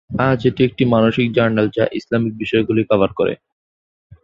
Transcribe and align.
আজ, 0.21 0.39
এটি 0.45 0.61
একটি 0.63 0.83
মাসিক 0.93 1.27
জার্নাল 1.33 1.67
যা 1.69 1.85
ইসলামিক 1.91 2.33
বিষয়গুলি 2.37 2.81
কভার 2.91 3.11
করে। 3.13 3.33